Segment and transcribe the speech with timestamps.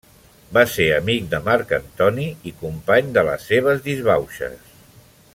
[0.57, 4.73] Va ser amic de Marc Antoni i company de les seves disbauxes.